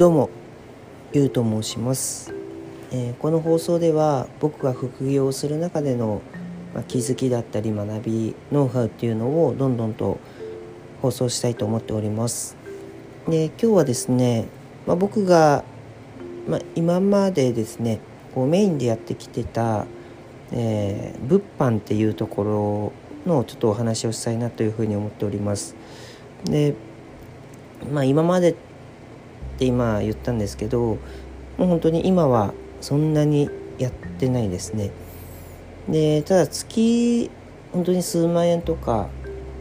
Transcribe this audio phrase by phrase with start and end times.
[0.00, 0.30] どうも
[1.12, 2.32] ゆうと申します、
[2.90, 6.22] えーこの放送では僕が副業をする中での、
[6.72, 10.18] まあ気づきだったり学びノウハウっていうのをどんどんと
[11.02, 12.56] 放送したいと思っております。
[13.28, 14.46] で今日はですね、
[14.86, 15.64] まあ、僕が、
[16.48, 18.00] まあ、今までですね
[18.34, 19.84] こうメインでやってきてた、
[20.50, 22.92] えー物販っていうとこ
[23.26, 25.76] ろのちょっとお話をしたいなというふうに思っております。
[26.46, 26.72] で
[27.92, 28.54] まあ今まで
[29.60, 30.96] って今言ったんですけども
[31.58, 34.90] う本当に今はそんなにやってないですね。
[35.86, 37.30] でただ月
[37.72, 39.10] 本当に数万円とか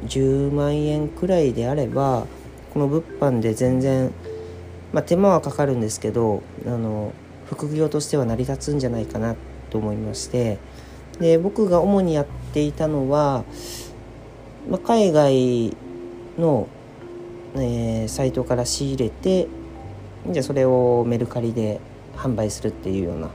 [0.05, 2.27] 10万円くらいであれば
[2.73, 4.13] この物販で全然、
[4.93, 7.11] まあ、手間はかかるんですけどあの
[7.47, 9.35] 副業としては成り立つんじゃないかな
[9.69, 10.59] と思いまして。
[11.19, 13.43] で僕が主にやっていたのは、
[14.69, 15.75] まあ、海外
[16.37, 16.69] の、
[17.55, 19.49] えーサイトから仕入れて
[20.27, 21.79] じゃあそれをメルカリで
[22.15, 23.29] 販売するっていうような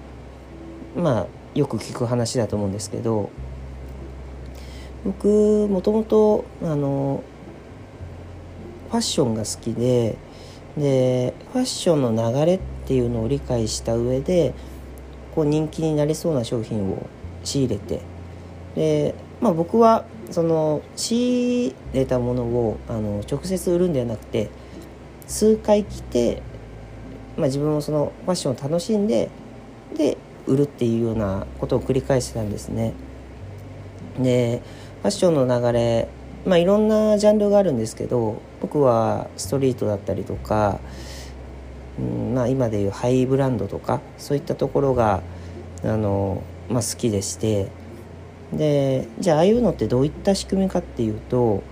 [0.97, 3.31] まあよく聞く話だと思うんですけど
[5.05, 7.23] 僕もともとあの
[8.89, 10.17] ファッションが好きで
[10.77, 14.55] でファッションの流れっていうのを理解した上で
[15.35, 17.07] こう人気になりそうな商品を
[17.45, 18.01] 仕入れて
[18.75, 24.51] で、まあ、僕はその仕入れたものをあの直接売るんではなくて
[25.27, 26.43] 数回着て、
[27.37, 29.29] まあ、自分もそのファッションを楽しんで
[29.97, 32.93] で売るっていうようなことを繰り返してたんですね。
[34.21, 34.63] で
[35.03, 36.09] ファッションの流れ
[36.45, 40.79] まあいろんなジャンルがあるんですけど僕はストリートだったりとか、
[41.99, 45.23] うんまあ、今でいうハイブランドとかそういったところが
[45.83, 47.71] あの、まあ、好きでして
[48.53, 51.63] でじゃあああいうのってどういった仕組みかっていうと、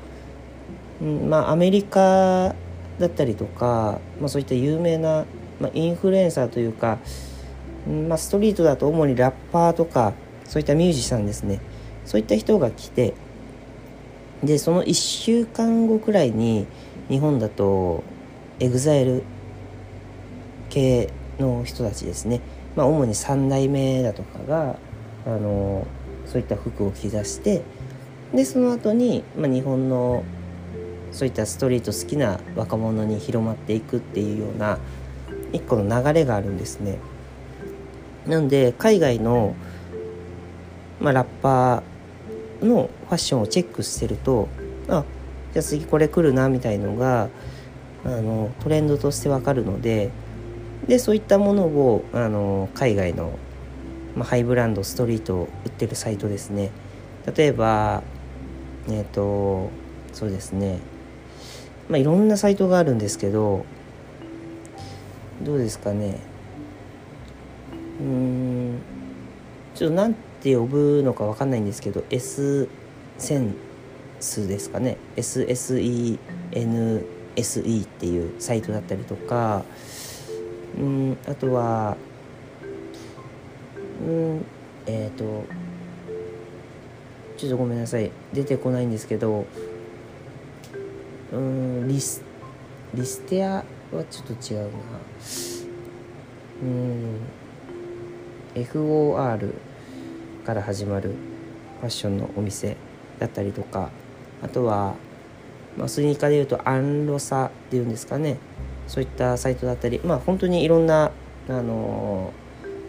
[1.01, 2.55] うんまあ、アメリカ
[2.99, 5.25] だったりとか、まあ、そういった有名な、
[5.61, 6.99] まあ、インフルエンサーというか、
[8.09, 10.13] まあ、ストリートだと主にラッパーとか
[10.45, 11.61] そういったミュージシャンですね。
[12.05, 13.15] そういった人が来て
[14.43, 16.67] でその1週間後くらいに
[17.09, 18.03] 日本だと
[18.59, 19.23] EXILE
[20.69, 22.41] 系の人たちですね、
[22.75, 24.77] まあ、主に3代目だとかが
[25.27, 25.87] あの
[26.27, 27.63] そういった服を着出して
[28.35, 30.25] でその後に、まあ、日本の
[31.13, 34.79] そういったストリート好きな若者に広まっていくっていうような
[35.53, 36.99] 一個の流れがあるんですね。
[38.27, 39.55] なんで海外の、
[41.01, 44.49] まあ、ラッパーのファッションをチェックしてると
[44.89, 45.05] あ
[45.53, 47.29] じゃあ次これ来るなみたいのが
[48.05, 50.11] あのトレンドとしてわかるので
[50.87, 53.39] でそういったものをあの海外の、
[54.17, 56.71] まあ、ハイブランドストリートを売ってるサイトですね
[57.37, 58.03] 例えば
[58.89, 59.71] えっ、と
[60.13, 60.79] そうですね
[61.89, 63.65] まあいろんなサイトがあるんですけど
[65.43, 66.19] どうですかね。
[68.01, 68.79] うーん。
[69.75, 72.69] ちょっとなんて呼ぶのかわかんないんですけど S
[73.19, 73.55] セン
[74.21, 74.99] スですかね。
[75.17, 76.19] SSENSE
[77.83, 79.65] っていうサイトだったりとか
[80.79, 81.97] うんあとは
[84.07, 84.45] うん
[84.87, 85.45] えっ、と
[87.37, 88.11] ちょっとごめんなさい。
[88.33, 89.47] 出てこないんですけど
[91.33, 92.23] うんリス
[92.95, 93.65] リステア
[93.97, 94.69] はちょっと違うな。
[96.63, 97.21] うん。
[98.55, 99.55] FOR
[100.45, 101.15] から始まる
[101.81, 102.77] ファッションのお店
[103.19, 103.91] だったりとか
[104.43, 104.95] あとは、
[105.77, 108.39] まあ、スニーカーでいうとアンロサっていうんですかね。
[108.89, 111.13] そういったサイトだったりまあ本当にいろんな、
[111.49, 112.33] あの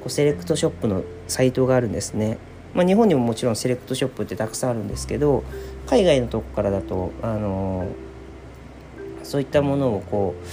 [0.02, 2.38] こうセレクトショップのサイトがあるんですね、
[2.74, 5.44] まあ、日本にももちろんセレクトショップってたくさんあるんですけど
[5.86, 7.88] 海外のとこからだと、あの
[9.22, 10.48] そういったものをこう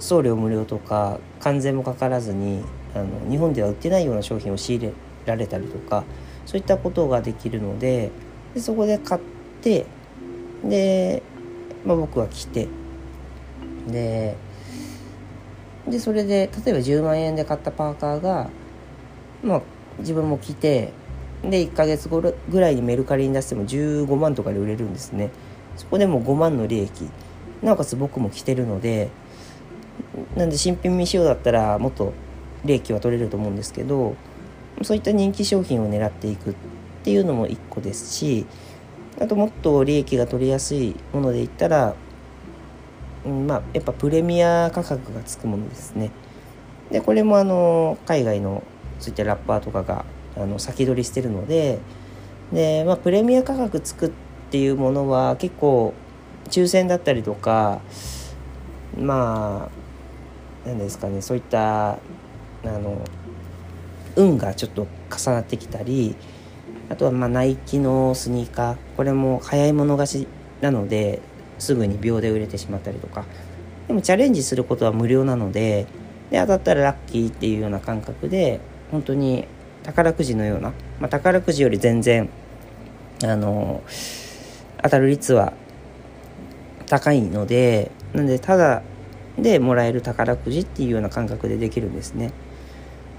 [0.00, 4.92] 送料無料とか関税もかからずにあの日本では売ってないような商品を仕入れ
[5.26, 6.04] られたりとか
[6.46, 8.10] そういったことができるので
[8.54, 9.20] でそこで買っ
[9.62, 9.86] て
[10.64, 11.22] で、
[11.84, 12.66] まあ、僕は来て
[13.86, 14.36] で
[15.88, 18.50] でそれで例えば10万円で買ったパーカーが、
[19.42, 19.62] まあ、
[19.98, 20.92] 自分も着て
[21.42, 25.30] で1ヶ月後ぐらいにメルカリに出しても15万とかで売れるんですね。
[25.76, 27.08] そこでもう5万の利益
[27.62, 29.08] なおかつ僕も着てるので
[30.36, 32.12] なんで新品未使用だったらもっと
[32.64, 34.16] 利益は取れると思うんですけど
[34.82, 36.54] そういった人気商品を狙っていくっ
[37.02, 38.46] ていうのも一個ですし
[39.20, 41.94] あともっと利益が取りやすいもので言ったら、
[43.24, 46.10] うん、まあやっぱプレミア価格がつくものですね。
[46.90, 48.62] でこれもあの海外の
[48.98, 50.04] そういったラッパーとかが
[50.36, 51.78] あの先取りしてるので
[52.52, 54.10] で、まあ、プレミア価格つくっ
[54.50, 55.94] ていうものは結構
[56.48, 57.80] 抽選だったりとか
[58.98, 59.79] まあ
[60.64, 61.98] 何ですかねそういったあ
[62.64, 63.04] の
[64.16, 66.16] 運がちょっと重なってきたり
[66.88, 70.28] あとはまあナイキのスニーカーこれも早い者勝ち
[70.60, 71.22] なので
[71.58, 73.24] すぐに秒で売れてしまったりとか。
[73.90, 75.84] でもチャレンジすることは無料なので
[76.30, 78.60] で当たったらラッキーっていうような感覚で
[78.92, 79.48] 本当に
[79.82, 82.28] 宝くじのような、まあ、宝くじより全然
[83.24, 83.82] あの
[84.80, 85.54] 当たる率は
[86.86, 88.82] 高いのでなんでただ
[89.42, 92.32] でもらえる宝くじっていうような感覚でできるんですね。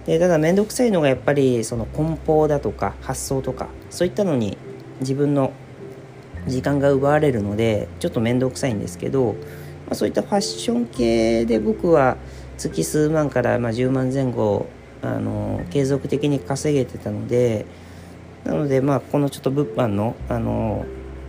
[0.06, 4.58] でただ面倒くさいのがやっぱりその梱包だとか発送とかそういったのに
[5.00, 5.54] 自分の
[6.48, 9.34] 時間が奪われるのでちょっと面倒くさいんですけど、
[9.86, 12.18] まあ、そういったファッション系で僕は
[12.58, 14.68] 月数万からま10万前後
[15.04, 17.66] あの継続的に稼げてたので
[18.44, 20.86] なのでまあこのちょっと物販のあの、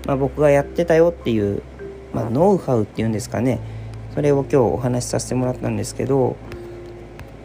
[0.07, 1.63] まあ、僕がやってたよっていう、
[2.15, 3.61] まあ、ノウハウっていうんですかね
[4.15, 6.37] それを今日お話しさせてもらったんですけど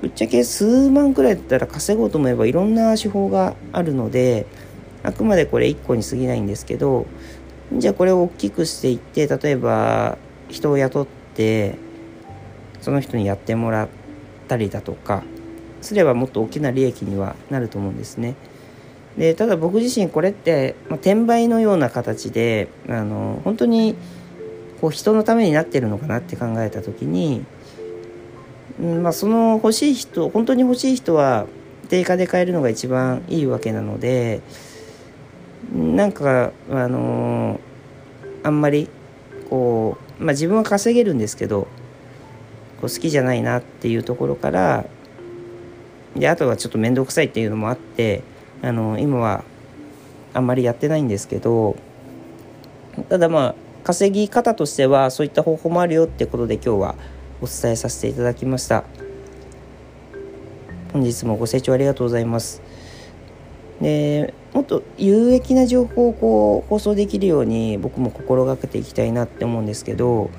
[0.02, 4.46] ぶっちゃけ数万くらいだったら稼ごうと思えばいろんな手法があるので
[5.04, 7.08] あくまでこれ1個に過ぎないんですけど
[7.74, 10.18] じゃあこれを大きくしていって例えば
[10.50, 11.76] 人を雇って
[12.82, 13.88] その人にやってもらっ
[14.48, 15.24] たりだとか
[15.82, 18.36] すればもっと大きな利益にはなると思うんですね。
[19.18, 23.96] でただ僕自身これって、まあ、転売のような形であの本当に
[24.82, 27.44] こう人のためになってるのかなって考えた時に、
[28.80, 31.48] うんまあ、その欲しい人本当に欲しい人は
[31.90, 34.42] 定価で買えるのが一番いいわけなので
[35.74, 37.60] なんかあの
[38.44, 38.90] あんまり
[39.50, 41.68] こう、まあ、自分は稼げるんですけど
[42.82, 44.86] こう好きじゃないなっていうところから
[46.16, 48.24] であとはちょっと面倒くさいっていうのもあって
[48.62, 49.44] あの今は
[50.34, 51.76] あんまりやってないんですけど
[53.10, 53.56] ただまあ
[53.88, 56.96] 稼ぎ方としてはそういった方法もあるよってことで今日は
[57.40, 58.84] お伝えさせていただきました。
[60.92, 62.62] 本日もご清聴ありがとうございます。
[63.80, 70.32] でもっと有益な情報をこう放送できるように僕も心がけていきたいなって思うんですけど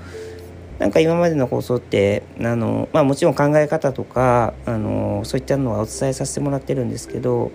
[0.79, 7.51] なんか今までの放送ってあの、まあ、もちろん考え方とかあのそういったのはお伝えさせてもらってるんですけど、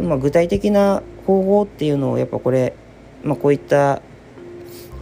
[0.00, 2.72] まあ、具体的な方法っていうのをやっぱこれ、
[3.22, 4.00] まあ、こういった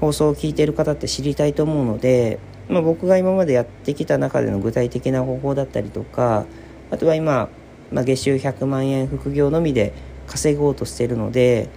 [0.00, 2.38] 放送を聞いてる方って知りたいと思うので、
[2.69, 6.46] まあ、僕が今までやってきた中での具体的な方法だったりとか
[6.91, 7.49] あとは今、
[7.93, 9.93] まあ、月収100万円副業のみで
[10.26, 11.69] 稼ごうとしているので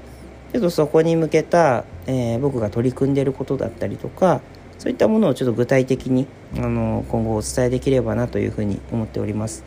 [0.53, 4.41] ちょっとそこに向けた、えー、僕が取り組んでいることだったりとか
[4.79, 9.63] そういったものをちょっと具体的にあの今後お伝えできればなというふうに思っております。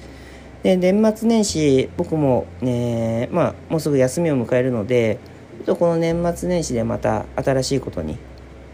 [0.63, 5.19] で年末年始僕も、ね、まあ、もうすぐ休みを迎えるので
[5.59, 8.19] ちょっとこの年末年始でまた新しいことに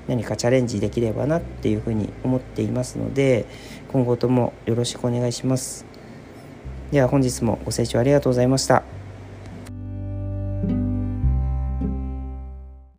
[0.09, 3.47] 何かチャレンジできればなっていうふうに思っていますので
[3.93, 5.85] 今後ともよろしくお願いします。
[6.93, 8.96] では本日もご清聴ありがとうございました。